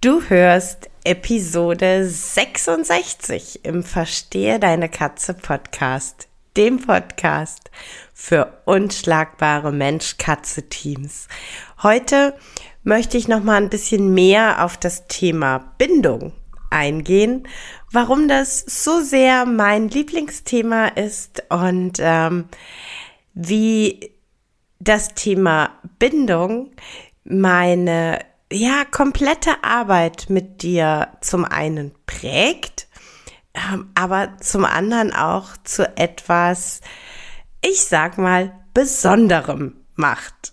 [0.00, 7.72] Du hörst Episode 66 im Verstehe deine Katze Podcast, dem Podcast
[8.14, 11.26] für unschlagbare Mensch-Katze-Teams.
[11.82, 12.36] Heute
[12.84, 16.32] möchte ich noch mal ein bisschen mehr auf das Thema Bindung
[16.70, 17.48] eingehen,
[17.90, 22.44] warum das so sehr mein Lieblingsthema ist und ähm,
[23.34, 24.12] wie
[24.78, 26.70] das Thema Bindung
[27.24, 28.20] meine
[28.52, 32.88] ja, komplette Arbeit mit dir zum einen prägt,
[33.54, 36.80] ähm, aber zum anderen auch zu etwas,
[37.60, 40.52] ich sag mal, Besonderem macht.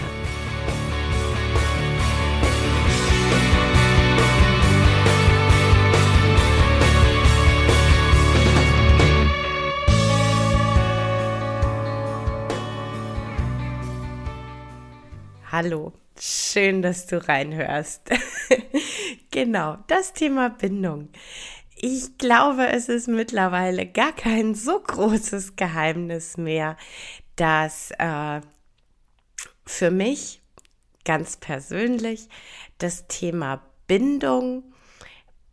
[15.63, 18.09] Hallo, schön, dass du reinhörst.
[19.31, 21.09] genau, das Thema Bindung.
[21.75, 26.77] Ich glaube, es ist mittlerweile gar kein so großes Geheimnis mehr,
[27.35, 28.41] dass äh,
[29.63, 30.41] für mich
[31.05, 32.27] ganz persönlich
[32.79, 34.63] das Thema Bindung,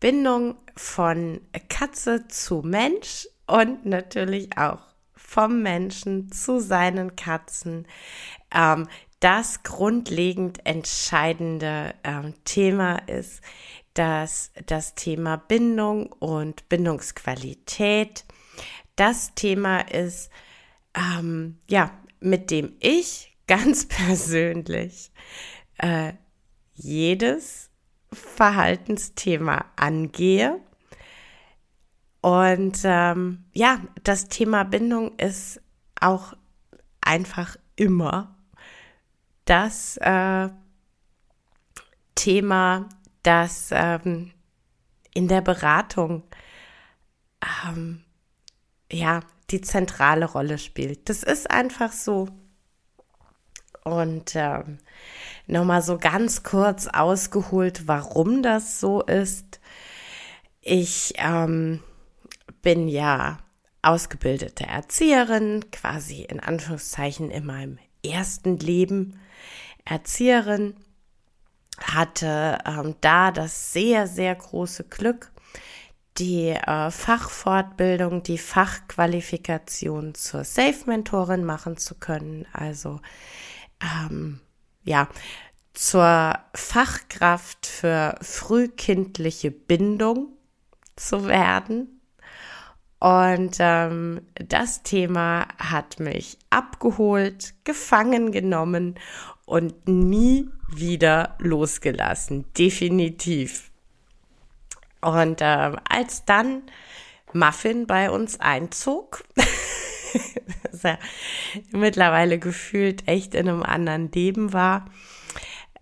[0.00, 4.80] Bindung von Katze zu Mensch und natürlich auch
[5.14, 7.86] vom Menschen zu seinen Katzen
[8.54, 8.88] ähm,
[9.20, 13.42] das grundlegend entscheidende äh, Thema ist,
[13.94, 18.24] dass das Thema Bindung und Bindungsqualität
[18.94, 20.30] das Thema ist,
[20.94, 21.90] ähm, ja,
[22.20, 25.10] mit dem ich ganz persönlich
[25.78, 26.12] äh,
[26.74, 27.70] jedes
[28.12, 30.60] Verhaltensthema angehe.
[32.20, 35.60] Und ähm, ja, das Thema Bindung ist
[36.00, 36.34] auch
[37.00, 38.37] einfach immer
[39.48, 40.48] das äh,
[42.14, 42.88] Thema,
[43.22, 44.32] das ähm,
[45.14, 46.22] in der Beratung
[47.66, 48.04] ähm,
[48.92, 49.20] ja
[49.50, 51.08] die zentrale Rolle spielt.
[51.08, 52.28] Das ist einfach so.
[53.84, 54.78] Und ähm,
[55.46, 59.60] nochmal so ganz kurz ausgeholt, warum das so ist.
[60.60, 61.82] Ich ähm,
[62.60, 63.38] bin ja
[63.80, 69.18] ausgebildete Erzieherin, quasi in Anführungszeichen in meinem ersten Leben
[69.88, 70.74] Erzieherin,
[71.80, 75.30] hatte ähm, da das sehr, sehr große Glück,
[76.18, 82.46] die äh, Fachfortbildung, die Fachqualifikation zur Safe-Mentorin machen zu können.
[82.52, 83.00] Also
[83.80, 84.40] ähm,
[84.84, 85.08] ja,
[85.74, 90.32] zur Fachkraft für frühkindliche Bindung
[90.96, 91.97] zu werden.
[93.00, 98.96] Und ähm, das Thema hat mich abgeholt, gefangen genommen
[99.46, 102.44] und nie wieder losgelassen.
[102.56, 103.70] Definitiv.
[105.00, 106.62] Und äh, als dann
[107.32, 109.22] Muffin bei uns einzog,
[110.82, 110.98] ja
[111.70, 114.86] mittlerweile gefühlt echt in einem anderen Leben war,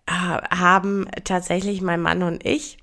[0.07, 2.79] äh, haben tatsächlich mein Mann und ich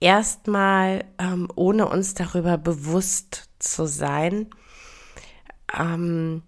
[0.00, 4.48] erstmal, ähm, ohne uns darüber bewusst zu sein,
[5.78, 6.42] ähm,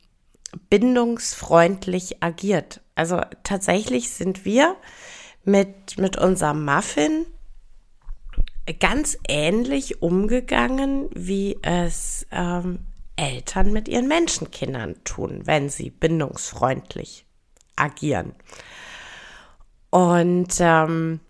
[0.70, 2.80] bindungsfreundlich agiert.
[2.94, 4.76] Also tatsächlich sind wir
[5.44, 7.26] mit, mit unserem Muffin
[8.80, 12.80] ganz ähnlich umgegangen, wie es ähm,
[13.16, 17.24] Eltern mit ihren Menschenkindern tun, wenn sie bindungsfreundlich
[17.76, 18.34] agieren.
[19.90, 21.20] Und ähm,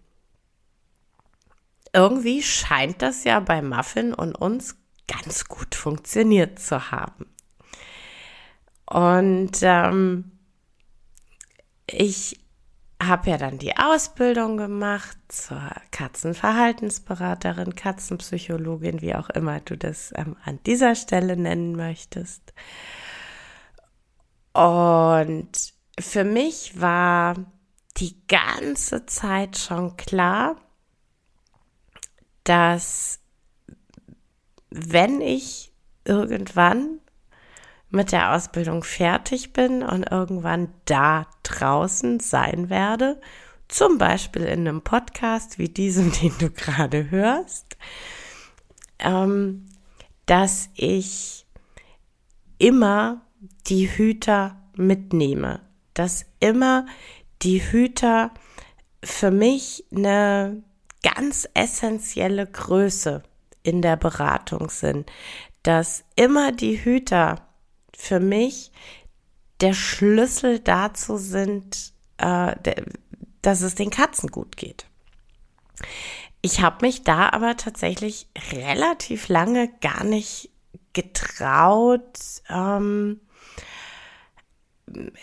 [1.92, 4.76] irgendwie scheint das ja bei Muffin und uns
[5.06, 7.26] ganz gut funktioniert zu haben.
[8.86, 10.32] Und ähm,
[11.86, 12.38] ich
[13.02, 15.62] habe ja dann die Ausbildung gemacht zur
[15.92, 22.52] Katzenverhaltensberaterin, Katzenpsychologin, wie auch immer du das ähm, an dieser Stelle nennen möchtest.
[24.52, 25.50] Und
[26.00, 27.34] für mich war
[27.98, 30.56] die ganze Zeit schon klar,
[32.48, 33.20] dass
[34.70, 35.72] wenn ich
[36.04, 36.98] irgendwann
[37.90, 43.20] mit der Ausbildung fertig bin und irgendwann da draußen sein werde,
[43.68, 47.76] zum Beispiel in einem Podcast wie diesem, den du gerade hörst,
[48.98, 49.66] ähm,
[50.26, 51.46] dass ich
[52.58, 53.22] immer
[53.66, 55.60] die Hüter mitnehme,
[55.92, 56.86] dass immer
[57.42, 58.32] die Hüter
[59.02, 60.62] für mich eine
[61.02, 63.22] ganz essentielle Größe
[63.62, 65.10] in der Beratung sind,
[65.62, 67.46] dass immer die Hüter
[67.96, 68.72] für mich
[69.60, 72.54] der Schlüssel dazu sind, äh,
[73.42, 74.86] dass es den Katzen gut geht.
[76.40, 80.50] Ich habe mich da aber tatsächlich relativ lange gar nicht
[80.92, 82.18] getraut,
[82.48, 83.20] ähm,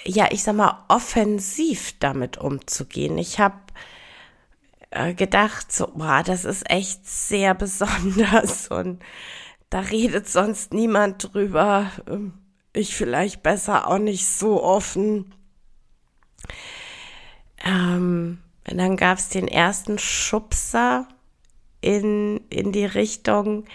[0.03, 3.17] ja, ich sag mal, offensiv damit umzugehen.
[3.17, 3.55] Ich habe
[4.95, 9.03] äh, gedacht, so, boah, das ist echt sehr besonders und
[9.69, 11.91] da redet sonst niemand drüber.
[12.07, 12.33] Ähm,
[12.73, 15.33] ich vielleicht besser auch nicht so offen.
[17.63, 18.39] Ähm,
[18.69, 21.07] und dann gab es den ersten Schubser
[21.81, 23.65] in, in die Richtung,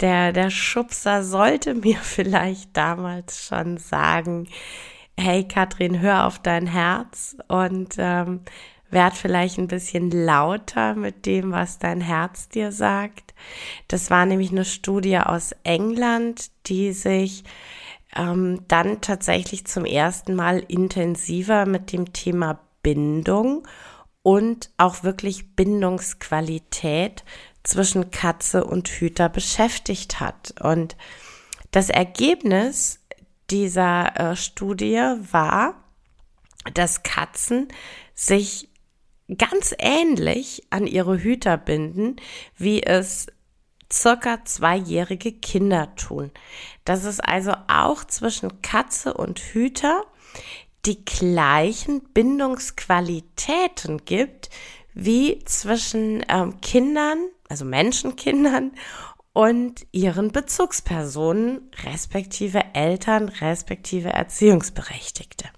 [0.00, 4.48] der, der Schubser sollte mir vielleicht damals schon sagen,
[5.18, 8.42] hey Katrin, hör auf dein Herz und ähm,
[8.90, 13.34] werd vielleicht ein bisschen lauter mit dem, was dein Herz dir sagt.
[13.88, 17.44] Das war nämlich eine Studie aus England, die sich
[18.16, 23.66] ähm, dann tatsächlich zum ersten Mal intensiver mit dem Thema Bindung
[24.22, 27.24] und auch wirklich Bindungsqualität
[27.62, 30.54] zwischen Katze und Hüter beschäftigt hat.
[30.62, 30.96] Und
[31.70, 33.00] das Ergebnis
[33.50, 35.74] dieser äh, Studie war,
[36.74, 37.68] dass Katzen
[38.14, 38.67] sich
[39.36, 42.16] ganz ähnlich an ihre Hüter binden,
[42.56, 43.26] wie es
[43.92, 46.30] circa zweijährige Kinder tun.
[46.84, 50.04] Dass es also auch zwischen Katze und Hüter
[50.86, 54.50] die gleichen Bindungsqualitäten gibt
[54.94, 58.72] wie zwischen ähm, Kindern, also Menschenkindern
[59.32, 65.48] und ihren Bezugspersonen, respektive Eltern, respektive Erziehungsberechtigte.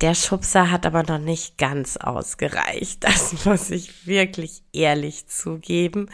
[0.00, 3.04] Der Schubser hat aber noch nicht ganz ausgereicht.
[3.06, 6.10] Das muss ich wirklich ehrlich zugeben.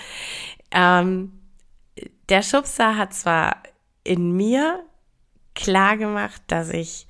[0.70, 1.32] Ähm,
[2.28, 3.62] der Schubser hat zwar
[4.04, 4.84] in mir
[5.54, 7.06] klar gemacht, dass ich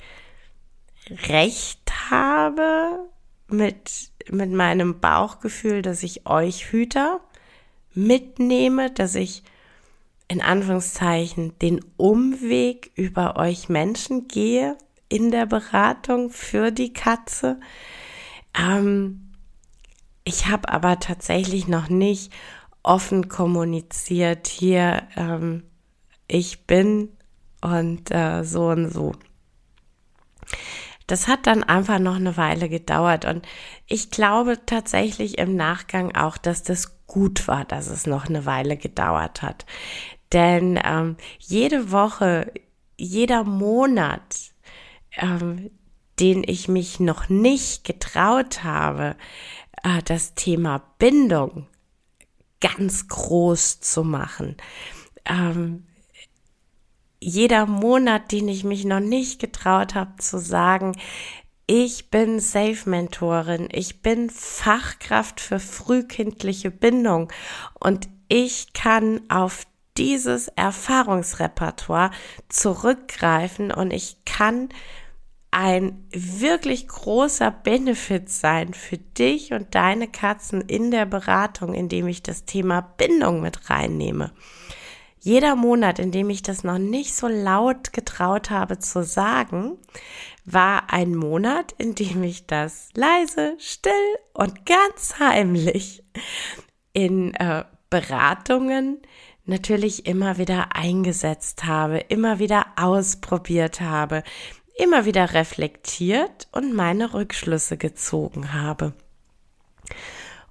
[1.28, 3.08] recht habe
[3.48, 7.20] mit, mit meinem Bauchgefühl, dass ich euch Hüter
[7.94, 9.42] mitnehme, dass ich
[10.28, 14.78] in Anführungszeichen den Umweg über euch Menschen gehe,
[15.12, 17.60] in der Beratung für die Katze.
[18.58, 19.34] Ähm,
[20.24, 22.32] ich habe aber tatsächlich noch nicht
[22.82, 25.64] offen kommuniziert hier, ähm,
[26.28, 27.10] ich bin
[27.60, 29.12] und äh, so und so.
[31.06, 33.46] Das hat dann einfach noch eine Weile gedauert und
[33.86, 38.78] ich glaube tatsächlich im Nachgang auch, dass das gut war, dass es noch eine Weile
[38.78, 39.66] gedauert hat.
[40.32, 42.50] Denn ähm, jede Woche,
[42.96, 44.51] jeder Monat,
[45.16, 45.70] ähm,
[46.20, 49.16] den ich mich noch nicht getraut habe,
[49.82, 51.66] äh, das Thema Bindung
[52.60, 54.56] ganz groß zu machen.
[55.24, 55.86] Ähm,
[57.20, 60.96] jeder Monat, den ich mich noch nicht getraut habe zu sagen,
[61.66, 67.32] ich bin Safe-Mentorin, ich bin Fachkraft für frühkindliche Bindung
[67.78, 72.10] und ich kann auf dieses Erfahrungsrepertoire
[72.48, 74.70] zurückgreifen und ich kann
[75.52, 82.22] ein wirklich großer Benefit sein für dich und deine Katzen in der Beratung, indem ich
[82.22, 84.32] das Thema Bindung mit reinnehme.
[85.20, 89.78] Jeder Monat, in dem ich das noch nicht so laut getraut habe zu sagen,
[90.44, 93.92] war ein Monat, in dem ich das leise, still
[94.32, 96.02] und ganz heimlich
[96.92, 99.02] in äh, Beratungen
[99.44, 104.22] natürlich immer wieder eingesetzt habe, immer wieder ausprobiert habe,
[104.78, 108.92] immer wieder reflektiert und meine Rückschlüsse gezogen habe.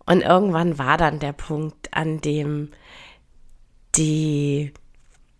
[0.05, 2.71] Und irgendwann war dann der Punkt, an dem
[3.95, 4.73] die,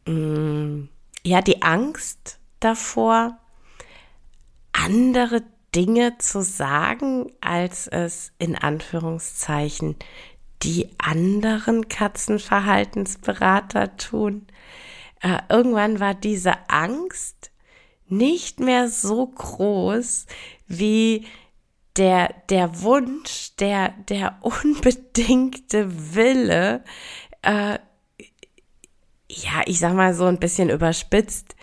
[0.06, 0.90] mh, mm,
[1.24, 3.38] ja, die Angst davor,
[4.72, 5.44] andere
[5.76, 9.96] Dinge zu sagen, als es in Anführungszeichen
[10.64, 14.48] die anderen Katzenverhaltensberater tun.
[15.22, 17.51] Äh, irgendwann war diese Angst
[18.12, 20.26] nicht mehr so groß
[20.68, 21.26] wie
[21.98, 26.84] der, der Wunsch, der, der unbedingte Wille,
[27.42, 27.80] äh,
[29.30, 31.56] ja, ich sag mal so ein bisschen überspitzt,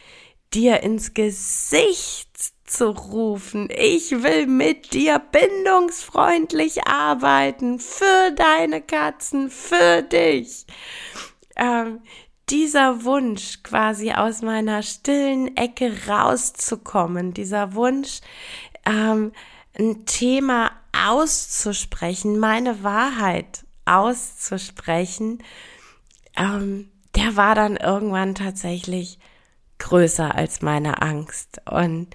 [0.54, 2.28] dir ins Gesicht
[2.64, 10.66] zu rufen, ich will mit dir bindungsfreundlich arbeiten, für deine Katzen, für dich.
[11.56, 12.00] Ähm,
[12.50, 18.20] dieser Wunsch quasi aus meiner stillen Ecke rauszukommen, dieser Wunsch,
[18.86, 19.32] ähm,
[19.78, 25.42] ein Thema auszusprechen, meine Wahrheit auszusprechen,
[26.36, 29.18] ähm, der war dann irgendwann tatsächlich
[29.78, 31.60] größer als meine Angst.
[31.70, 32.14] Und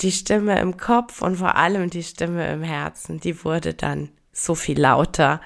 [0.00, 4.54] die Stimme im Kopf und vor allem die Stimme im Herzen, die wurde dann so
[4.54, 5.40] viel lauter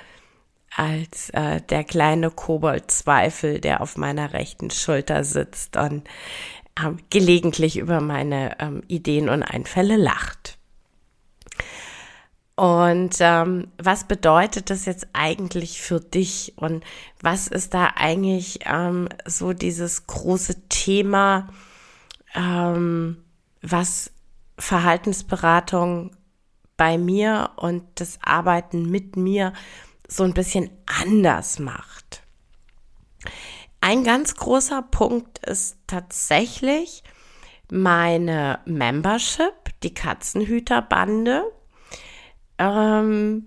[0.76, 6.08] als äh, der kleine Kobold-Zweifel, der auf meiner rechten Schulter sitzt und
[6.82, 10.58] ähm, gelegentlich über meine ähm, Ideen und Einfälle lacht.
[12.56, 16.54] Und ähm, was bedeutet das jetzt eigentlich für dich?
[16.56, 16.84] Und
[17.20, 21.48] was ist da eigentlich ähm, so dieses große Thema,
[22.34, 23.24] ähm,
[23.60, 24.12] was
[24.56, 26.12] Verhaltensberatung
[26.76, 29.52] bei mir und das Arbeiten mit mir
[30.08, 32.22] so ein bisschen anders macht?
[33.80, 37.02] Ein ganz großer Punkt ist tatsächlich
[37.70, 41.44] meine Membership, die Katzenhüterbande
[42.58, 43.46] ähm,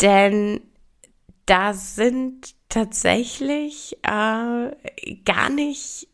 [0.00, 0.60] denn
[1.46, 4.70] da sind tatsächlich äh,
[5.24, 6.08] gar nicht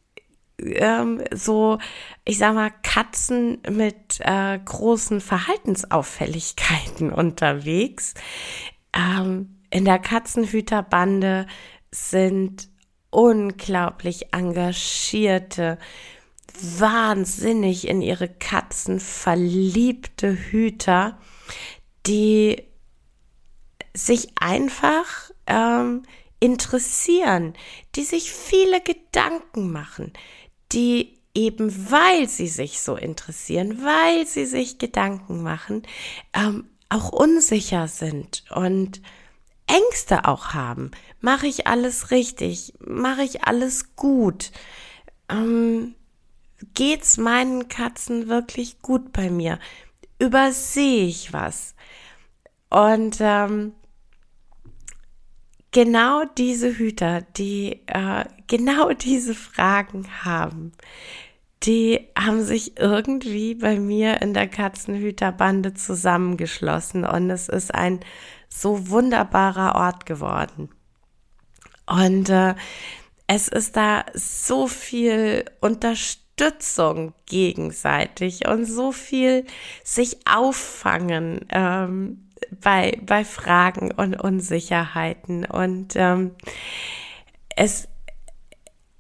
[0.64, 1.78] ähm, so,
[2.25, 8.14] ich sag mal, Katzen mit äh, großen Verhaltensauffälligkeiten unterwegs.
[8.95, 11.47] Ähm, in der Katzenhüterbande
[11.90, 12.69] sind
[13.11, 15.78] unglaublich engagierte,
[16.61, 21.19] wahnsinnig in ihre Katzen verliebte Hüter,
[22.07, 22.62] die
[23.95, 26.02] sich einfach ähm,
[26.40, 27.54] interessieren,
[27.95, 30.12] die sich viele Gedanken machen,
[30.73, 35.83] die eben weil sie sich so interessieren, weil sie sich Gedanken machen,
[36.35, 39.00] ähm, auch unsicher sind und
[39.67, 40.91] Ängste auch haben.
[41.21, 42.75] Mache ich alles richtig?
[42.81, 44.52] Mache ich alles gut?
[45.31, 45.95] Ähm,
[46.75, 49.59] geht's meinen Katzen wirklich gut bei mir?
[50.19, 51.75] Übersehe ich was?
[52.69, 53.75] Und ähm,
[55.73, 60.73] genau diese Hüter, die äh, genau diese Fragen haben,
[61.64, 68.00] die haben sich irgendwie bei mir in der Katzenhüterbande zusammengeschlossen und es ist ein
[68.49, 70.69] so wunderbarer Ort geworden.
[71.87, 72.55] Und äh,
[73.26, 79.47] es ist da so viel Unterstützung gegenseitig und so viel
[79.85, 82.29] sich auffangen ähm,
[82.61, 85.45] bei, bei Fragen und Unsicherheiten.
[85.45, 86.33] Und ähm,
[87.57, 87.89] es,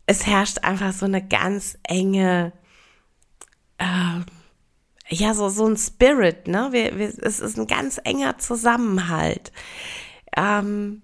[0.06, 2.52] es herrscht einfach so eine ganz enge,
[3.78, 4.20] äh,
[5.08, 6.68] ja, so, so ein Spirit, ne?
[6.70, 9.52] Wir, wir, es ist ein ganz enger Zusammenhalt.
[10.36, 11.02] Ähm,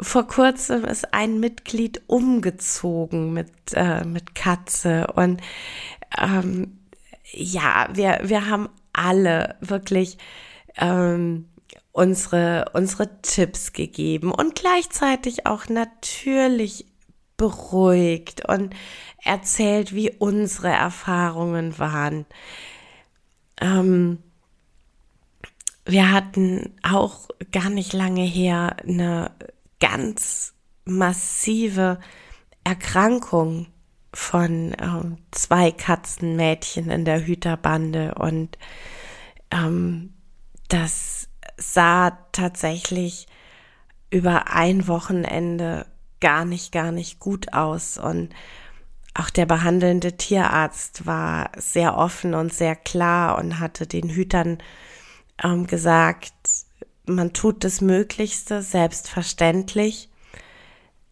[0.00, 5.40] vor kurzem ist ein Mitglied umgezogen mit, äh, mit Katze und
[6.18, 6.78] ähm,
[7.32, 10.18] ja, wir, wir haben alle wirklich
[10.76, 11.48] ähm,
[11.92, 16.86] unsere, unsere Tipps gegeben und gleichzeitig auch natürlich
[17.36, 18.74] beruhigt und
[19.22, 22.26] erzählt, wie unsere Erfahrungen waren.
[23.60, 24.18] Ähm,
[25.84, 29.32] wir hatten auch gar nicht lange her eine
[29.80, 31.98] ganz massive
[32.64, 33.66] Erkrankung
[34.14, 38.58] von ähm, zwei Katzenmädchen in der Hüterbande und
[39.50, 40.14] ähm,
[40.68, 43.26] das sah tatsächlich
[44.10, 45.86] über ein Wochenende
[46.20, 47.98] gar nicht, gar nicht gut aus.
[47.98, 48.34] Und
[49.14, 54.58] auch der behandelnde Tierarzt war sehr offen und sehr klar und hatte den Hütern
[55.42, 56.32] ähm, gesagt,
[57.06, 60.08] man tut das Möglichste, selbstverständlich,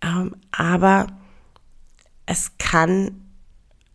[0.03, 1.09] ähm, aber
[2.27, 3.27] es kann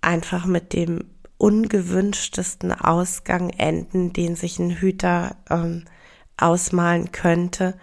[0.02, 1.06] einfach mit dem
[1.38, 5.86] ungewünschtesten Ausgang enden, den sich ein Hüter ähm,
[6.38, 7.78] ausmalen könnte,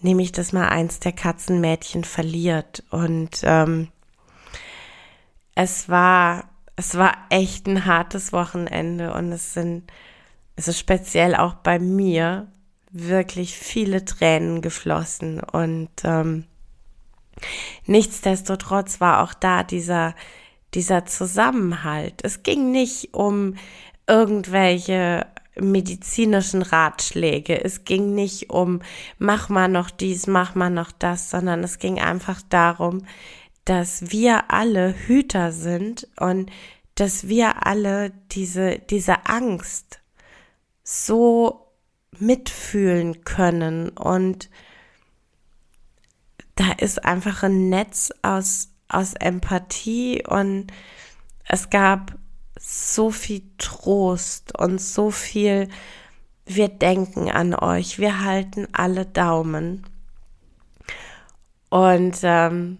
[0.00, 2.84] nämlich dass mal eins der Katzenmädchen verliert.
[2.90, 3.88] Und ähm,
[5.54, 6.44] es war,
[6.76, 9.90] es war echt ein hartes Wochenende und es sind,
[10.56, 12.48] es ist speziell auch bei mir
[12.92, 16.44] wirklich viele Tränen geflossen und ähm,
[17.86, 20.14] nichtsdestotrotz war auch da dieser
[20.74, 22.20] dieser Zusammenhalt.
[22.22, 23.56] Es ging nicht um
[24.06, 25.26] irgendwelche
[25.60, 27.62] medizinischen Ratschläge.
[27.62, 28.80] Es ging nicht um,
[29.18, 33.06] mach mal noch dies, mach mal noch das, sondern es ging einfach darum,
[33.64, 36.50] dass wir alle Hüter sind und
[36.94, 40.00] dass wir alle diese, diese Angst
[40.82, 41.68] so
[42.18, 44.50] mitfühlen können und
[46.56, 50.66] da ist einfach ein Netz aus, aus Empathie und
[51.48, 52.18] es gab
[52.62, 55.68] so viel Trost und so viel,
[56.44, 59.86] wir denken an euch, wir halten alle Daumen.
[61.70, 62.78] Und ähm,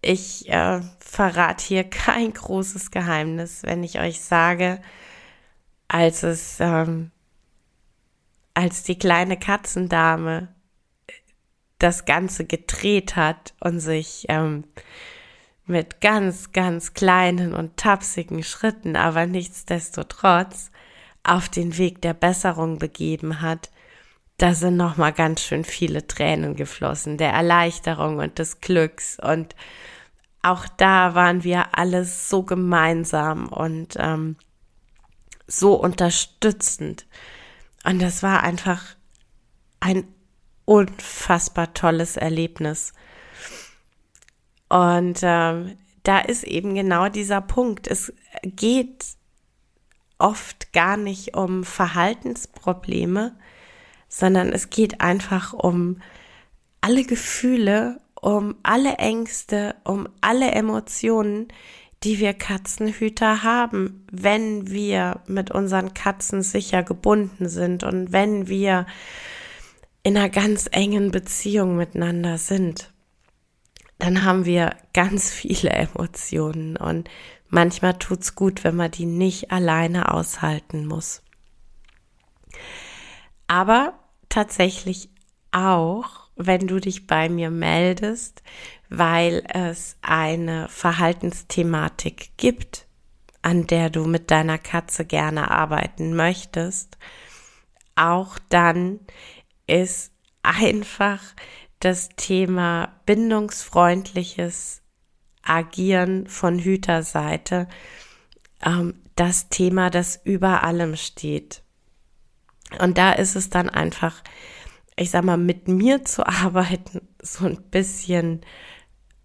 [0.00, 4.80] ich äh, verrate hier kein großes Geheimnis, wenn ich euch sage,
[5.88, 7.10] als es, ähm,
[8.54, 10.48] als die kleine Katzendame
[11.78, 14.64] das Ganze gedreht hat und sich ähm,
[15.66, 20.70] mit ganz, ganz kleinen und tapsigen Schritten, aber nichtsdestotrotz
[21.22, 23.70] auf den Weg der Besserung begeben hat,
[24.38, 29.54] da sind noch mal ganz schön viele Tränen geflossen, der Erleichterung und des Glücks und
[30.42, 34.36] auch da waren wir alle so gemeinsam und ähm,
[35.46, 37.06] so unterstützend
[37.84, 38.82] und das war einfach
[39.80, 40.04] ein
[40.64, 42.92] unfassbar tolles Erlebnis.
[44.72, 47.86] Und ähm, da ist eben genau dieser Punkt.
[47.86, 48.10] Es
[48.42, 49.04] geht
[50.16, 53.36] oft gar nicht um Verhaltensprobleme,
[54.08, 56.00] sondern es geht einfach um
[56.80, 61.48] alle Gefühle, um alle Ängste, um alle Emotionen,
[62.02, 68.86] die wir Katzenhüter haben, wenn wir mit unseren Katzen sicher gebunden sind und wenn wir
[70.02, 72.91] in einer ganz engen Beziehung miteinander sind,
[74.02, 77.08] dann haben wir ganz viele Emotionen und
[77.48, 81.22] manchmal tut's gut, wenn man die nicht alleine aushalten muss.
[83.46, 83.94] Aber
[84.28, 85.08] tatsächlich
[85.52, 88.42] auch, wenn du dich bei mir meldest,
[88.88, 92.88] weil es eine Verhaltensthematik gibt,
[93.40, 96.98] an der du mit deiner Katze gerne arbeiten möchtest,
[97.94, 98.98] auch dann
[99.68, 100.10] ist
[100.42, 101.20] einfach
[101.84, 104.82] das Thema bindungsfreundliches
[105.42, 107.68] Agieren von Hüterseite
[108.64, 111.62] ähm, das Thema, das über allem steht.
[112.78, 114.22] Und da ist es dann einfach,
[114.96, 118.42] ich sag mal, mit mir zu arbeiten, so ein bisschen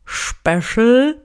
[0.03, 1.21] special,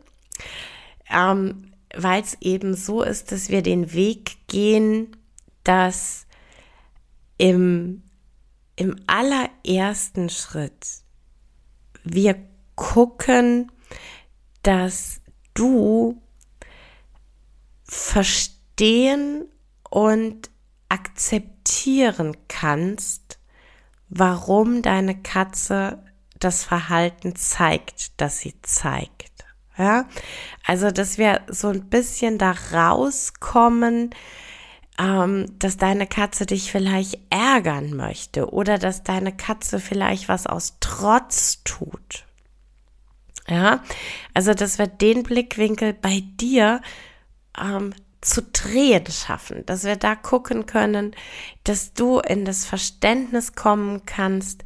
[1.10, 5.16] ähm, weil es eben so ist, dass wir den Weg gehen,
[5.64, 6.26] dass
[7.38, 8.02] im
[8.76, 11.01] im allerersten Schritt
[12.04, 12.36] wir
[12.74, 13.70] gucken,
[14.62, 15.20] dass
[15.54, 16.20] du
[17.84, 19.44] verstehen
[19.90, 20.50] und
[20.88, 23.38] akzeptieren kannst,
[24.08, 26.02] warum deine Katze
[26.38, 29.32] das Verhalten zeigt, das sie zeigt.
[29.78, 30.06] Ja,
[30.66, 34.10] also, dass wir so ein bisschen da rauskommen,
[34.98, 40.76] ähm, dass deine Katze dich vielleicht ärgern möchte oder dass deine Katze vielleicht was aus
[40.80, 42.24] Trotz tut.
[43.48, 43.82] Ja,
[44.34, 46.80] also dass wir den Blickwinkel bei dir
[47.60, 51.14] ähm, zu drehen schaffen, dass wir da gucken können,
[51.64, 54.62] dass du in das Verständnis kommen kannst,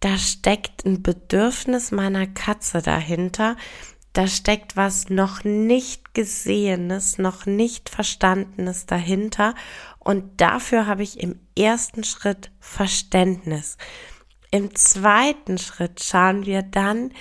[0.00, 3.56] da steckt ein Bedürfnis meiner Katze dahinter,
[4.16, 9.54] da steckt was noch nicht gesehenes, noch nicht verstandenes dahinter
[9.98, 13.76] und dafür habe ich im ersten Schritt Verständnis.
[14.50, 17.12] Im zweiten Schritt schauen wir dann,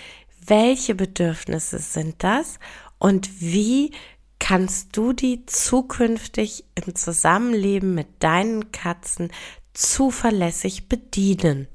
[0.46, 2.60] welche Bedürfnisse sind das
[2.98, 3.92] und wie
[4.40, 9.34] kannst du die zukünftig im Zusammenleben mit deinen Katzen
[9.74, 11.68] zuverlässig bedienen.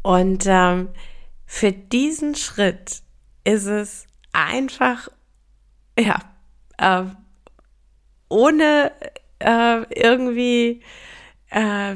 [0.00, 0.88] Und ähm,
[1.44, 3.04] für diesen Schritt
[3.44, 5.08] ist es einfach,
[5.98, 6.18] ja,
[6.78, 7.04] äh,
[8.28, 8.92] ohne
[9.38, 10.82] äh, irgendwie,
[11.50, 11.94] äh,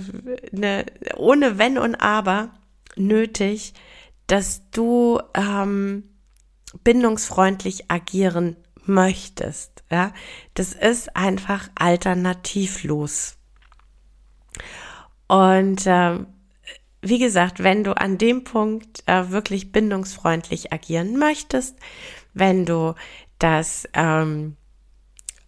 [0.52, 2.50] ne, ohne Wenn und Aber
[2.96, 3.74] nötig,
[4.26, 6.04] dass du ähm,
[6.84, 9.84] bindungsfreundlich agieren möchtest.
[9.90, 10.12] Ja,
[10.54, 13.36] das ist einfach alternativlos.
[15.28, 16.26] Und ähm,
[17.00, 21.76] wie gesagt, wenn du an dem Punkt äh, wirklich bindungsfreundlich agieren möchtest,
[22.34, 22.94] wenn du
[23.38, 24.56] das ähm,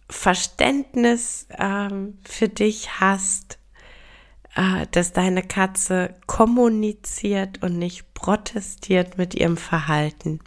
[0.09, 3.59] Verständnis ähm, für dich hast,
[4.55, 10.39] äh, dass deine Katze kommuniziert und nicht protestiert mit ihrem Verhalten,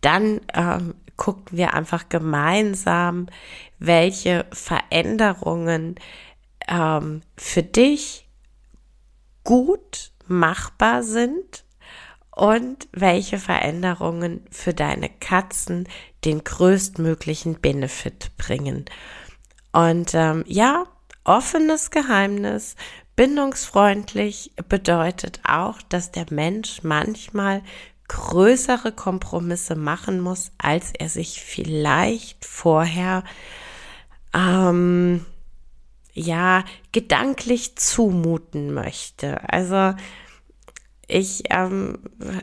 [0.00, 3.26] dann ähm, gucken wir einfach gemeinsam,
[3.78, 5.96] welche Veränderungen
[6.66, 8.29] ähm, für dich
[9.44, 11.64] gut machbar sind
[12.30, 15.88] und welche Veränderungen für deine Katzen
[16.24, 18.84] den größtmöglichen Benefit bringen.
[19.72, 20.84] Und ähm, ja,
[21.24, 22.76] offenes Geheimnis,
[23.16, 27.62] bindungsfreundlich bedeutet auch, dass der Mensch manchmal
[28.08, 33.22] größere Kompromisse machen muss, als er sich vielleicht vorher
[34.34, 35.24] ähm,
[36.20, 39.48] ja gedanklich zumuten möchte.
[39.50, 39.94] Also
[41.06, 41.98] ich ähm,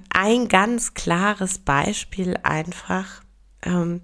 [0.09, 3.21] ein ganz klares Beispiel einfach.
[3.63, 4.01] Ähm,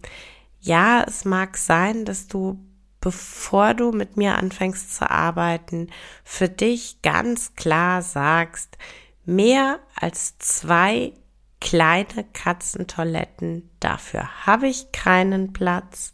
[0.61, 2.57] ja, es mag sein, dass du,
[3.01, 5.89] bevor du mit mir anfängst zu arbeiten,
[6.23, 8.77] für dich ganz klar sagst,
[9.25, 11.13] mehr als zwei
[11.59, 16.11] kleine Katzentoiletten, dafür habe ich keinen Platz.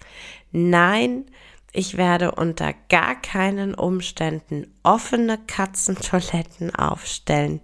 [0.51, 1.25] Nein,
[1.71, 7.62] ich werde unter gar keinen Umständen offene Katzentoiletten aufstellen.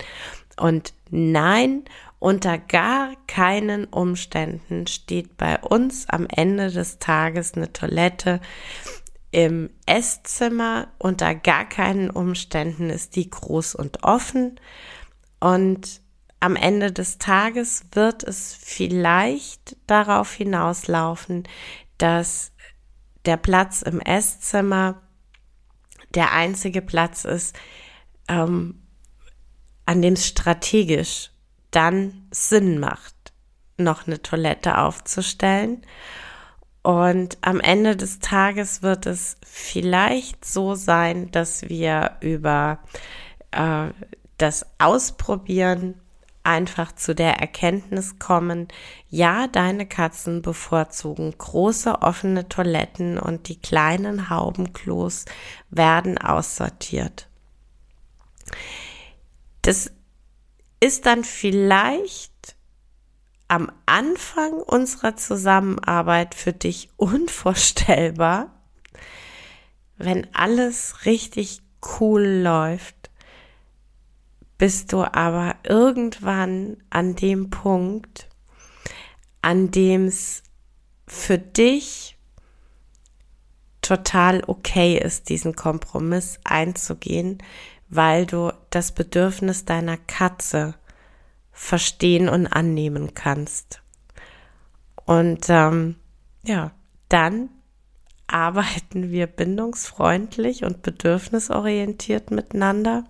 [0.57, 1.83] Und nein,
[2.19, 8.39] unter gar keinen Umständen steht bei uns am Ende des Tages eine Toilette
[9.31, 10.87] im Esszimmer.
[10.97, 14.59] Unter gar keinen Umständen ist die groß und offen.
[15.39, 16.01] Und
[16.39, 21.43] am Ende des Tages wird es vielleicht darauf hinauslaufen,
[21.97, 22.51] dass
[23.25, 25.01] der Platz im Esszimmer
[26.13, 27.55] der einzige Platz ist,
[28.27, 28.81] ähm,
[29.85, 31.31] an dem es strategisch
[31.71, 33.33] dann Sinn macht,
[33.77, 35.85] noch eine Toilette aufzustellen.
[36.81, 42.79] Und am Ende des Tages wird es vielleicht so sein, dass wir über
[43.51, 43.87] äh,
[44.37, 45.99] das Ausprobieren
[46.45, 48.67] einfach zu der Erkenntnis kommen,
[49.09, 55.25] ja, deine Katzen bevorzugen große offene Toiletten und die kleinen Haubenklos
[55.69, 57.27] werden aussortiert.
[59.61, 59.91] Das
[60.79, 62.55] ist dann vielleicht
[63.47, 68.51] am Anfang unserer Zusammenarbeit für dich unvorstellbar,
[69.97, 71.61] wenn alles richtig
[71.99, 73.04] cool läuft
[74.57, 78.29] bist du aber irgendwann an dem Punkt,
[79.41, 80.43] an dem es
[81.07, 82.17] für dich
[83.81, 87.37] total okay ist, diesen Kompromiss einzugehen,
[87.89, 90.75] weil du das Bedürfnis deiner Katze
[91.51, 93.81] verstehen und annehmen kannst.
[95.05, 95.95] Und ähm,
[96.43, 96.71] ja,
[97.09, 97.49] dann
[98.27, 103.03] arbeiten wir bindungsfreundlich und bedürfnisorientiert miteinander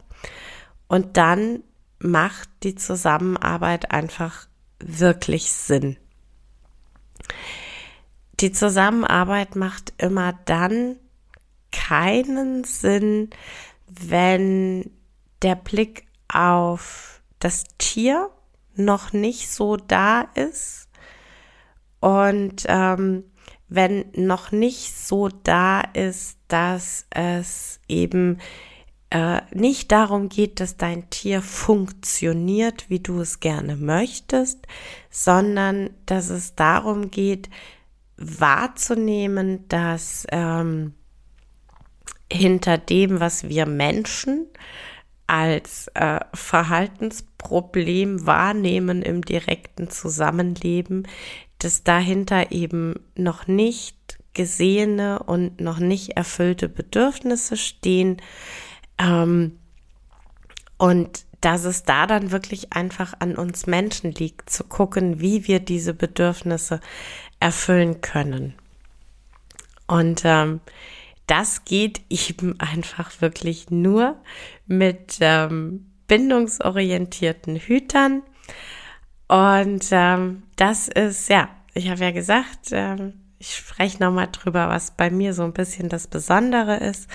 [0.87, 1.63] und dann
[1.99, 4.47] macht die Zusammenarbeit einfach
[4.79, 5.97] wirklich Sinn.
[8.39, 10.97] Die Zusammenarbeit macht immer dann
[11.71, 13.29] keinen Sinn,
[13.87, 14.91] wenn
[15.41, 18.29] der Blick auf das Tier
[18.75, 20.89] noch nicht so da ist
[21.99, 23.23] und ähm,
[23.67, 28.39] wenn noch nicht so da ist, dass es eben
[29.15, 34.67] äh, nicht darum geht, dass dein Tier funktioniert, wie du es gerne möchtest,
[35.09, 37.49] sondern dass es darum geht,
[38.17, 40.95] wahrzunehmen, dass ähm,
[42.29, 44.47] hinter dem, was wir Menschen
[45.27, 51.07] als äh, Verhaltensproblem wahrnehmen im direkten Zusammenleben,
[51.59, 58.17] dass dahinter eben noch nicht gesehene und noch nicht erfüllte Bedürfnisse stehen,
[58.97, 59.59] ähm,
[60.77, 65.59] und dass es da dann wirklich einfach an uns Menschen liegt, zu gucken, wie wir
[65.59, 66.79] diese Bedürfnisse
[67.39, 68.55] erfüllen können.
[69.87, 70.61] Und ähm,
[71.27, 74.19] das geht eben einfach wirklich nur
[74.65, 78.23] mit ähm, bindungsorientierten Hütern.
[79.27, 84.91] Und ähm, das ist, ja, ich habe ja gesagt, ähm, ich spreche nochmal drüber, was
[84.91, 87.07] bei mir so ein bisschen das Besondere ist.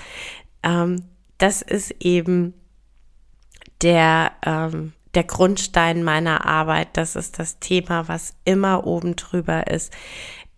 [1.41, 2.53] Das ist eben
[3.81, 6.89] der, ähm, der Grundstein meiner Arbeit.
[6.93, 9.91] Das ist das Thema, was immer oben drüber ist.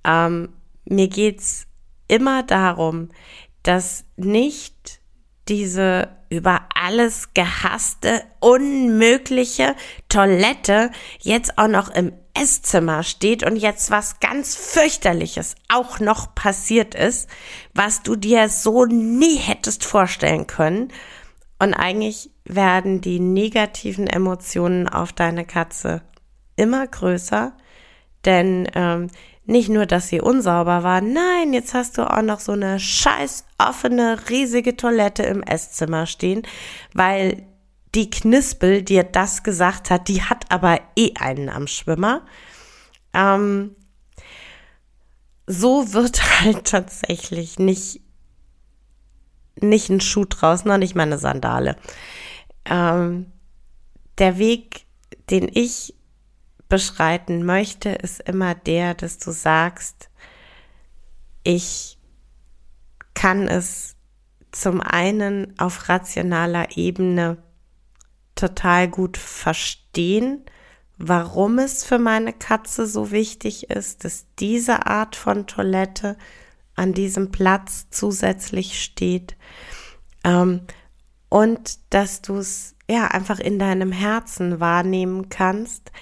[0.04, 0.50] Ähm,
[0.84, 1.68] mir geht's
[2.10, 3.12] immer darum,
[3.64, 5.00] dass nicht
[5.48, 9.78] diese über alles gehasste, unmögliche
[10.10, 10.92] Toilette
[11.22, 17.30] jetzt auch noch im Esszimmer steht und jetzt was ganz fürchterliches auch noch passiert ist,
[17.74, 20.92] was du dir so nie hättest vorstellen können.
[21.60, 26.02] Und eigentlich werden die negativen Emotionen auf deine Katze
[26.56, 27.54] immer größer,
[28.26, 29.10] Denn ähm,
[29.46, 33.46] nicht nur, dass sie unsauber war, nein, jetzt hast du auch noch so eine scheiß
[33.58, 36.44] offene, riesige Toilette im Esszimmer stehen,
[36.94, 37.46] weil
[37.96, 42.26] die Knispel dir das gesagt hat, die hat aber eh einen am Schwimmer.
[43.14, 43.76] Ähm,
[45.46, 48.02] so wird halt tatsächlich nicht,
[49.60, 51.76] nicht ein Schuh draus, noch nicht mal eine Sandale.
[52.66, 53.32] Ähm,
[54.18, 54.86] der Weg,
[55.30, 55.96] den ich
[56.70, 60.10] beschreiten möchte, ist immer der, dass du sagst,
[61.44, 62.00] ich
[63.14, 63.96] kann es
[64.52, 67.38] zum einen auf rationaler Ebene
[68.44, 70.42] total gut verstehen,
[70.98, 76.18] warum es für meine Katze so wichtig ist, dass diese Art von Toilette
[76.76, 79.38] an diesem Platz zusätzlich steht.
[80.26, 80.62] Ähm,
[81.30, 85.94] und dass du es ja einfach in deinem Herzen wahrnehmen kannst,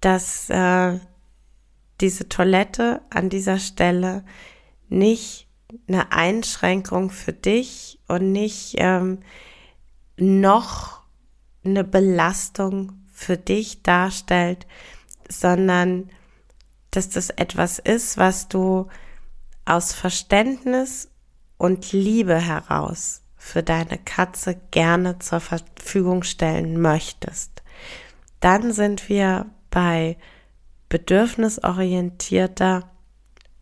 [0.00, 0.98] dass äh,
[2.00, 4.24] diese Toilette an dieser Stelle
[4.88, 5.46] nicht
[5.86, 9.20] eine Einschränkung für dich und nicht ähm,
[10.16, 11.05] noch
[11.66, 14.66] eine Belastung für dich darstellt,
[15.28, 16.10] sondern
[16.90, 18.88] dass das etwas ist, was du
[19.64, 21.10] aus Verständnis
[21.58, 27.62] und Liebe heraus für deine Katze gerne zur Verfügung stellen möchtest.
[28.40, 30.16] Dann sind wir bei
[30.88, 32.90] bedürfnisorientierter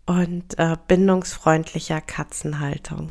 [0.07, 3.11] und äh, bindungsfreundlicher Katzenhaltung.